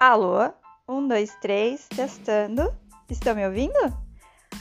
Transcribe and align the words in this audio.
Alô? 0.00 0.50
Um, 0.88 1.06
dois, 1.06 1.36
três, 1.42 1.86
testando. 1.86 2.72
Estão 3.10 3.34
me 3.34 3.46
ouvindo? 3.46 3.76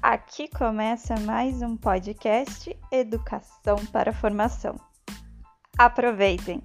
Aqui 0.00 0.46
começa 0.46 1.18
mais 1.22 1.60
um 1.60 1.76
podcast 1.76 2.78
Educação 2.92 3.84
para 3.90 4.12
Formação. 4.12 4.76
Aproveitem! 5.76 6.62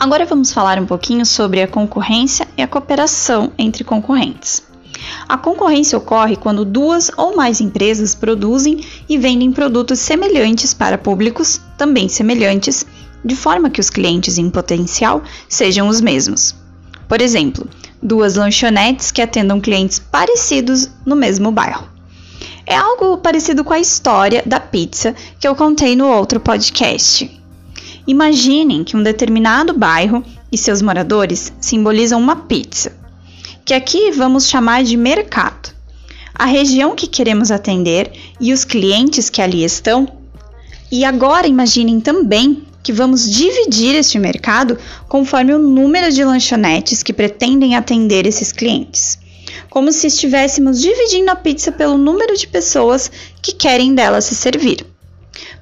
Agora 0.00 0.24
vamos 0.24 0.50
falar 0.50 0.78
um 0.78 0.86
pouquinho 0.86 1.26
sobre 1.26 1.60
a 1.60 1.68
concorrência 1.68 2.48
e 2.56 2.62
a 2.62 2.66
cooperação 2.66 3.52
entre 3.58 3.84
concorrentes. 3.84 4.66
A 5.28 5.38
concorrência 5.38 5.96
ocorre 5.96 6.36
quando 6.36 6.64
duas 6.64 7.10
ou 7.16 7.36
mais 7.36 7.60
empresas 7.60 8.14
produzem 8.14 8.84
e 9.08 9.16
vendem 9.16 9.52
produtos 9.52 9.98
semelhantes 9.98 10.74
para 10.74 10.98
públicos 10.98 11.60
também 11.78 12.08
semelhantes, 12.08 12.84
de 13.24 13.36
forma 13.36 13.70
que 13.70 13.80
os 13.80 13.90
clientes 13.90 14.38
em 14.38 14.50
potencial 14.50 15.22
sejam 15.48 15.88
os 15.88 16.00
mesmos. 16.00 16.54
Por 17.08 17.20
exemplo, 17.20 17.68
duas 18.02 18.34
lanchonetes 18.34 19.10
que 19.10 19.22
atendam 19.22 19.60
clientes 19.60 19.98
parecidos 19.98 20.88
no 21.04 21.14
mesmo 21.14 21.52
bairro. 21.52 21.88
É 22.66 22.76
algo 22.76 23.18
parecido 23.18 23.64
com 23.64 23.72
a 23.72 23.80
história 23.80 24.42
da 24.46 24.60
pizza 24.60 25.14
que 25.38 25.46
eu 25.46 25.54
contei 25.56 25.96
no 25.96 26.06
outro 26.06 26.38
podcast. 26.38 27.28
Imaginem 28.06 28.84
que 28.84 28.96
um 28.96 29.02
determinado 29.02 29.72
bairro 29.72 30.24
e 30.52 30.58
seus 30.58 30.80
moradores 30.82 31.52
simbolizam 31.60 32.20
uma 32.20 32.36
pizza, 32.36 32.92
que 33.70 33.74
aqui 33.74 34.10
vamos 34.10 34.48
chamar 34.48 34.82
de 34.82 34.96
mercado. 34.96 35.72
A 36.34 36.44
região 36.44 36.96
que 36.96 37.06
queremos 37.06 37.52
atender 37.52 38.10
e 38.40 38.52
os 38.52 38.64
clientes 38.64 39.30
que 39.30 39.40
ali 39.40 39.62
estão. 39.62 40.08
E 40.90 41.04
agora 41.04 41.46
imaginem 41.46 42.00
também 42.00 42.64
que 42.82 42.92
vamos 42.92 43.30
dividir 43.30 43.94
este 43.94 44.18
mercado 44.18 44.76
conforme 45.08 45.54
o 45.54 45.58
número 45.60 46.10
de 46.10 46.24
lanchonetes 46.24 47.04
que 47.04 47.12
pretendem 47.12 47.76
atender 47.76 48.26
esses 48.26 48.50
clientes. 48.50 49.20
Como 49.68 49.92
se 49.92 50.08
estivéssemos 50.08 50.80
dividindo 50.80 51.30
a 51.30 51.36
pizza 51.36 51.70
pelo 51.70 51.96
número 51.96 52.36
de 52.36 52.48
pessoas 52.48 53.08
que 53.40 53.52
querem 53.52 53.94
dela 53.94 54.20
se 54.20 54.34
servir. 54.34 54.84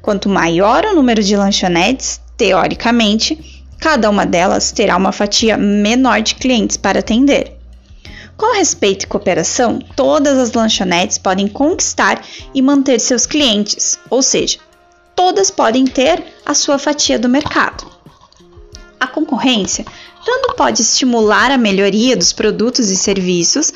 Quanto 0.01 0.31
maior 0.31 0.87
o 0.87 0.95
número 0.95 1.23
de 1.23 1.37
lanchonetes, 1.37 2.23
Teoricamente, 2.39 3.67
cada 3.79 4.09
uma 4.09 4.25
delas 4.25 4.73
terá 4.73 4.97
uma 4.97 5.13
fatia 5.13 5.59
menor 5.59 6.23
de 6.23 6.37
clientes 6.37 6.79
para 6.79 7.01
atender. 7.01 7.58
Com 8.39 8.55
respeito 8.55 9.03
e 9.03 9.09
cooperação, 9.09 9.81
todas 9.97 10.39
as 10.39 10.53
lanchonetes 10.53 11.19
podem 11.19 11.49
conquistar 11.49 12.25
e 12.55 12.63
manter 12.63 13.01
seus 13.01 13.27
clientes, 13.27 13.99
ou 14.09 14.23
seja, 14.23 14.61
todas 15.17 15.51
podem 15.51 15.85
ter 15.85 16.23
a 16.47 16.55
sua 16.55 16.79
fatia 16.79 17.19
do 17.19 17.29
mercado. 17.29 17.85
A 19.01 19.09
concorrência 19.09 19.85
tanto 20.25 20.55
pode 20.55 20.83
estimular 20.83 21.51
a 21.51 21.59
melhoria 21.59 22.17
dos 22.17 22.33
produtos 22.33 22.91
e 22.91 22.97
serviços, 22.97 23.73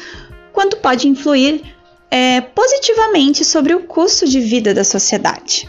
quanto 0.52 0.76
pode 0.76 1.08
influir 1.08 1.62
é, 2.08 2.40
positivamente 2.40 3.44
sobre 3.44 3.74
o 3.74 3.80
custo 3.80 4.28
de 4.28 4.38
vida 4.38 4.72
da 4.72 4.84
sociedade. 4.84 5.68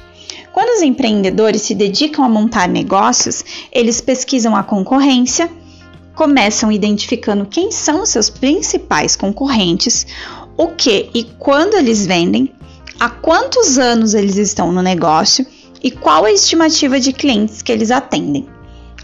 Quando 0.52 0.70
os 0.78 0.84
empreendedores 0.84 1.64
se 1.64 1.74
dedicam 1.74 2.24
a 2.24 2.30
montar 2.30 2.70
negócios, 2.70 3.44
eles 3.72 4.00
pesquisam 4.02 4.56
a 4.56 4.62
concorrência, 4.62 5.50
começam 6.16 6.72
identificando 6.72 7.46
quem 7.46 7.72
são 7.72 8.06
seus 8.06 8.30
principais 8.30 9.16
concorrentes, 9.16 10.06
o 10.58 10.68
que 10.68 11.10
e 11.14 11.24
quando 11.40 11.76
eles 11.76 12.06
vendem, 12.06 12.54
há 13.00 13.10
quantos 13.10 13.78
anos 13.78 14.14
eles 14.14 14.38
estão 14.38 14.72
no 14.72 14.82
negócio 14.82 15.46
e 15.82 15.92
qual 15.92 16.26
a 16.26 16.32
estimativa 16.32 17.00
de 17.00 17.12
clientes 17.12 17.62
que 17.62 17.72
eles 17.72 17.92
atendem. 17.92 18.48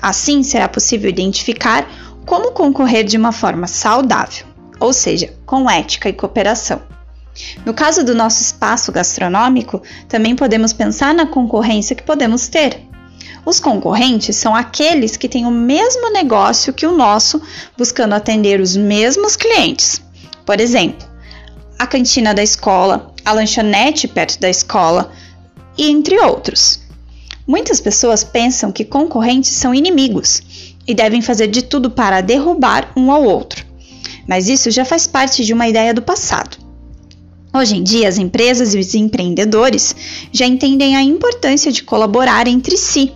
Assim, 0.02 0.44
será 0.44 0.70
possível 0.70 1.10
identificar 1.10 1.90
como 2.26 2.52
concorrer 2.52 3.04
de 3.04 3.18
uma 3.18 3.32
forma 3.32 3.68
saudável, 3.68 4.46
ou 4.80 4.94
seja, 4.94 5.34
com 5.46 5.70
ética 5.70 6.08
e 6.08 6.14
cooperação. 6.14 6.82
No 7.66 7.74
caso 7.74 8.04
do 8.04 8.16
nosso 8.16 8.42
espaço 8.42 8.92
gastronômico, 8.92 9.82
também 10.08 10.36
podemos 10.36 10.74
pensar 10.74 11.14
na 11.14 11.26
concorrência 11.26 11.96
que 11.96 12.04
podemos 12.04 12.48
ter. 12.48 12.89
Os 13.50 13.60
concorrentes 13.60 14.36
são 14.36 14.56
aqueles 14.56 15.18
que 15.18 15.28
têm 15.28 15.44
o 15.48 15.50
mesmo 15.50 16.12
negócio 16.12 16.72
que 16.72 16.86
o 16.86 16.96
nosso, 16.96 17.42
buscando 17.76 18.14
atender 18.14 18.62
os 18.62 18.78
mesmos 18.78 19.36
clientes. 19.36 20.04
Por 20.46 20.62
exemplo, 20.62 21.10
a 21.80 21.88
cantina 21.88 22.32
da 22.32 22.44
escola, 22.44 23.12
a 23.26 23.34
lanchonete 23.34 24.08
perto 24.08 24.40
da 24.40 24.52
escola 24.52 25.12
e 25.76 25.90
entre 25.90 26.20
outros. 26.20 26.80
Muitas 27.48 27.82
pessoas 27.82 28.24
pensam 28.24 28.72
que 28.72 28.86
concorrentes 28.86 29.50
são 29.50 29.74
inimigos 29.74 30.44
e 30.88 30.94
devem 30.94 31.20
fazer 31.20 31.48
de 31.48 31.64
tudo 31.64 31.90
para 31.90 32.22
derrubar 32.22 32.92
um 32.96 33.12
ao 33.12 33.24
outro. 33.24 33.66
Mas 34.28 34.48
isso 34.48 34.70
já 34.70 34.86
faz 34.86 35.08
parte 35.08 35.44
de 35.44 35.54
uma 35.54 35.68
ideia 35.68 35.92
do 35.92 36.04
passado. 36.04 36.56
Hoje 37.52 37.78
em 37.78 37.82
dia, 37.82 38.08
as 38.08 38.20
empresas 38.20 38.76
e 38.76 38.78
os 38.78 38.94
empreendedores 38.94 39.96
já 40.32 40.46
entendem 40.46 40.96
a 40.96 41.02
importância 41.02 41.72
de 41.72 41.82
colaborar 41.82 42.48
entre 42.48 42.78
si, 42.78 43.12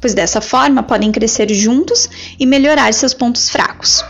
pois 0.00 0.14
dessa 0.14 0.40
forma 0.40 0.82
podem 0.82 1.12
crescer 1.12 1.52
juntos 1.52 2.08
e 2.38 2.46
melhorar 2.46 2.92
seus 2.94 3.12
pontos 3.12 3.50
fracos. 3.50 4.04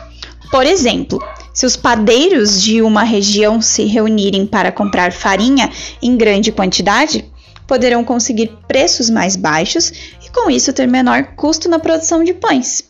Por 0.51 0.67
exemplo, 0.67 1.23
se 1.53 1.67
os 1.67 1.77
padeiros 1.77 2.61
de 2.61 2.83
uma 2.83 3.03
região 3.03 3.61
se 3.61 3.85
reunirem 3.85 4.47
para 4.47 4.73
comprar 4.73 5.13
farinha 5.13 5.71
em 6.03 6.17
grande 6.17 6.51
quantidade, 6.51 7.25
poderão 7.67 8.05
conseguir 8.05 8.51
preços 8.67 9.09
mais 9.09 9.37
baixos 9.37 9.93
e, 10.25 10.31
com 10.33 10.51
isso, 10.51 10.73
ter 10.73 10.89
menor 10.89 11.35
custo 11.37 11.69
na 11.69 11.79
produção 11.79 12.25
de 12.25 12.35
pães. 12.35 12.83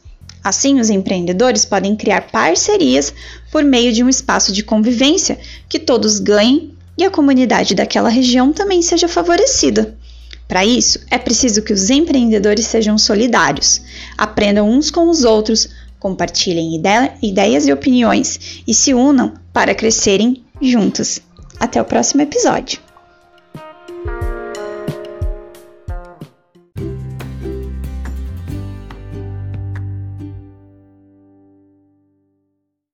Assim, 0.42 0.80
os 0.80 0.88
empreendedores 0.88 1.66
podem 1.66 1.94
criar 1.94 2.30
parcerias 2.30 3.12
por 3.52 3.62
meio 3.62 3.92
de 3.92 4.02
um 4.02 4.08
espaço 4.08 4.52
de 4.52 4.62
convivência 4.62 5.38
que 5.68 5.78
todos 5.78 6.18
ganhem 6.18 6.72
e 6.96 7.04
a 7.04 7.10
comunidade 7.10 7.74
daquela 7.74 8.08
região 8.08 8.52
também 8.52 8.80
seja 8.80 9.06
favorecida. 9.06 9.98
Para 10.50 10.66
isso, 10.66 10.98
é 11.08 11.16
preciso 11.16 11.62
que 11.62 11.72
os 11.72 11.90
empreendedores 11.90 12.66
sejam 12.66 12.98
solidários, 12.98 13.80
aprendam 14.18 14.68
uns 14.68 14.90
com 14.90 15.08
os 15.08 15.22
outros, 15.22 15.68
compartilhem 16.00 16.74
ide 16.74 17.12
ideias 17.22 17.68
e 17.68 17.72
opiniões 17.72 18.60
e 18.66 18.74
se 18.74 18.92
unam 18.92 19.34
para 19.52 19.76
crescerem 19.76 20.42
juntos. 20.60 21.20
Até 21.60 21.80
o 21.80 21.84
próximo 21.84 22.22
episódio! 22.22 22.89